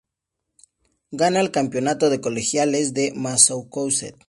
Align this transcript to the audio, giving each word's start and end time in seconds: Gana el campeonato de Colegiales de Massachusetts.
Gana 1.11 1.39
el 1.41 1.51
campeonato 1.51 2.09
de 2.09 2.19
Colegiales 2.21 2.95
de 2.95 3.13
Massachusetts. 3.15 4.17